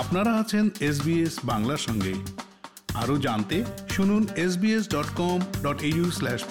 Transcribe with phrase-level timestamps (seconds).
[0.00, 2.14] আপনারা আছেন এসবিএস বাংলার সঙ্গে।
[2.94, 5.82] আরও জানতে শুনুন SBS dot com dot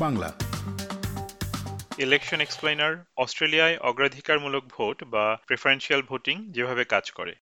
[0.00, 0.32] Bangla.
[1.98, 7.34] Election explainer অস্ট্রেলিয়ায় অগ্রাধিকারমূলক ভোট বা প্রেফারেন্সিয়াল ভোটিং যেভাবে কাজ করে।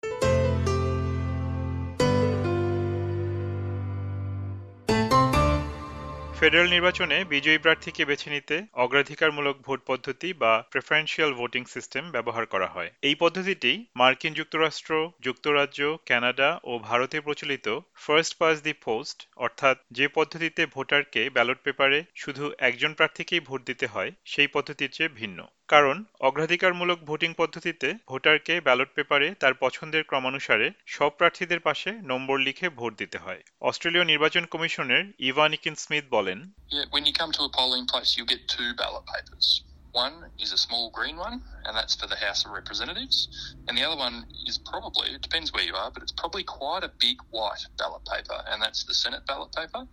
[6.40, 12.66] ফেডারেল নির্বাচনে বিজয়ী প্রার্থীকে বেছে নিতে অগ্রাধিকারমূলক ভোট পদ্ধতি বা প্রেফারেন্সিয়াল ভোটিং সিস্টেম ব্যবহার করা
[12.66, 19.76] হয়। এই পদ্ধতিটি মার্কিন যুক্তরাষ্ট্র, যুক্তরাজ্য, কানাডা ও ভারতে প্রচলিত ফার্স্ট পাস দি পোস্ট অর্থাৎ
[19.90, 25.38] যে পদ্ধতিতে ভোটারকে ব্যালট পেপারে শুধু একজন প্রার্থীকেই ভোট দিতে হয়, সেই পদ্ধতির চেয়ে ভিন্ন।
[25.68, 32.66] কারণ অগ্রাধিকারমূলক ভোটিং পদ্ধতিতে ভোটারকে ব্যালট পেপারে তার পছন্দের ক্রমানুসারে সব প্রার্থীদের পাশে নম্বর লিখে
[32.68, 36.25] ভোট দিতে হয়। অস্ট্রেলীয় নির্বাচন কমিশনের ইভানিকিন স্মিথ বলেন
[36.70, 39.64] Yeah, when you come to a polling place, you'll get two ballot papers.
[39.92, 43.28] One is a small green one, and that's for the House of Representatives.
[43.66, 46.84] And the other one is probably, it depends where you are, but it's probably quite
[46.84, 49.86] a big white ballot paper, and that's the Senate ballot paper.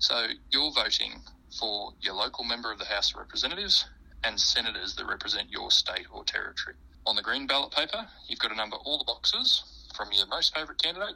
[0.00, 1.22] So you're voting
[1.60, 3.86] for your local member of the House of Representatives
[4.24, 6.74] and senators that represent your state or territory.
[7.06, 9.62] On the green ballot paper, you've got to number all the boxes
[9.94, 11.14] from your most favourite candidate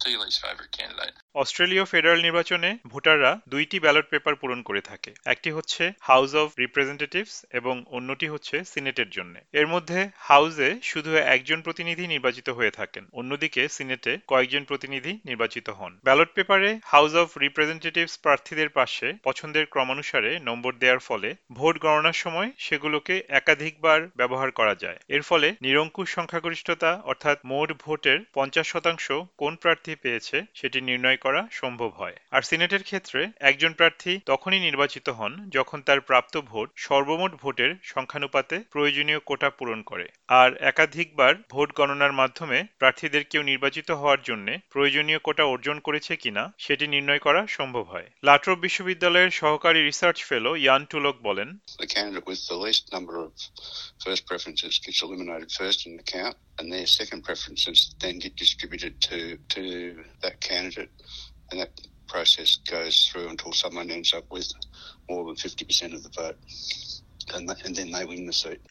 [0.00, 1.12] to your least favourite candidate.
[1.34, 7.46] অস্ট্রেলীয় federal নির্বাচনে ভোটাররা দুইটি ballot paper পূরণ করে থাকে। একটি হচ্ছে house of representatives
[7.50, 13.62] এবং অন্যটি হচ্ছে সিনেটের জন্য। এর মধ্যে হাউসে শুধু একজন প্রতিনিধি নির্বাচিত হয়ে থাকেন, অন্যদিকে
[13.68, 20.72] সিনেটে কয়েকজন প্রতিনিধি নির্বাচিত হন। ব্যালট পেপারে হাউস অব রিপ্রেজেন্টেটিভস প্রার্থীদের পাশে পছন্দের ক্রমানুসারে নম্বর
[20.74, 27.38] দেওয়ার ফলে ভোট গণনার সময় সেগুলোকে একাধিকবার ব্যবহার করা যায়। এর ফলে নিরঙ্কুশ সংখ্যাগরিষ্ঠতা অর্থাৎ
[27.44, 33.28] মোট ভোটের পঞ্চাশ শতাংশ কোন প্রার্থী পেয়েছে সেটি নির্ণয় করা সম্ভব হয়। আর সিনেটের ক্ষেত্রে
[33.40, 39.82] একজন প্রার্থী তখনই নির্বাচিত হন যখন তার প্রাপ্ত ভোট সর্বমোট ভোটের সংখ্যানুপাতে প্রয়োজনীয় কোটা পূরণ
[39.82, 46.16] করে। আর একাধিকবার ভোট গণনার মাধ্যমে প্রার্থীদের কেউ নির্বাচিত হওয়ার জন্য প্রয়োজনীয় কোটা অর্জন করেছে
[46.16, 51.58] কিনা সেটি নির্ণয় করা সম্ভব হয়। লাট্রপ বিশ্ববিদ্যালয়ের সহকারী রিসার্চ ফেলো ইয়ান টুলক বলেন
[56.60, 59.18] and their second preferences then get distributed to
[59.54, 59.62] to
[60.22, 60.92] that candidate,
[61.50, 64.50] and that process goes through until someone ends up with
[65.08, 66.36] more than fifty percent of the vote.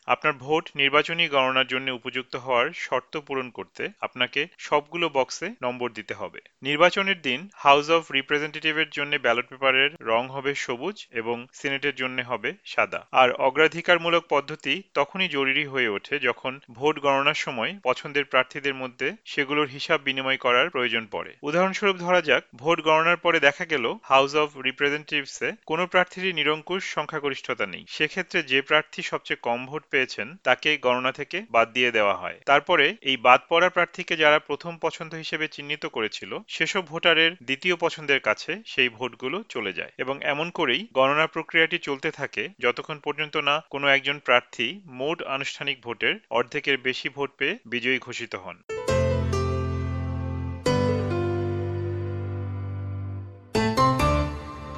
[0.06, 6.14] আপনার ভোট নির্বাচনী গণনার জন্য উপযুক্ত হওয়ার শর্ত পূরণ করতে আপনাকে সবগুলো বক্সে নম্বর দিতে
[6.14, 12.22] হবে। নির্বাচনের দিন হাউস অফ রিপ্রেজেন্টেটিভের জন্য ব্যালট পেপারের রং হবে সবুজ এবং সিনেটের জন্য
[12.22, 18.74] হবে সাদা। আর অগ্রাধিকারমূলক পদ্ধতি তখনই জরুরি হয়ে ওঠে যখন ভোট গণনার সময় পছন্দের প্রার্থীদের
[18.74, 23.94] মধ্যে সেগুলোর হিসাব বিনিময় করার প্রয়োজন পড়ে। উদাহরণস্বরূপ ধরা যাক, ভোট গণনার পরে দেখা গেল
[24.04, 30.28] হাউস অফ রিপ্রেজেন্টেটিভসে কোনো প্রার্থীরই নিরঙ্কুশ সংখ্যাগরিষ্ঠতা নেই। সেক্ষেত্রে যে প্রার্থী সবচেয়ে কম ভোট পেয়েছেন,
[30.44, 35.12] তাকে গণনা থেকে বাদ দিয়ে দেওয়া হয়। তারপরে এই বাদ পড়া প্রার্থীকে যারা প্রথম পছন্দ
[35.14, 40.82] হিসেবে চিহ্নিত করেছিল, সেসব ভোটারের দ্বিতীয় পছন্দের কাছে সেই ভোটগুলো চলে যায়। এবং এমন করেই
[40.94, 44.68] গণনা প্রক্রিয়াটি চলতে থাকে, যতক্ষণ পর্যন্ত না কোনো একজন প্রার্থী
[45.00, 48.58] মোট আনুষ্ঠানিক ভোটের অর্ধেকের বেশি ভোট পেয়ে বিজয়ী ঘোষিত হন।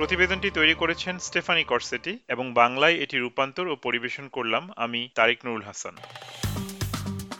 [0.01, 5.62] প্রতিবেদনটি তৈরি করেছেন স্টেফানি করসেটি এবং বাংলায় এটি রূপান্তর ও পরিবেশন করলাম আমি তারিক নুরুল
[5.62, 5.95] হাসান।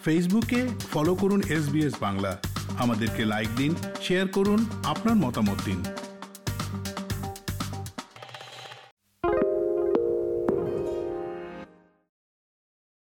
[0.06, 2.42] ফেসবুকে ফলো করুন এস বাংলা।
[2.78, 5.84] আমাদেরকে লাইক দিন, শেয়ার করুন, আপনার মতামত দিন।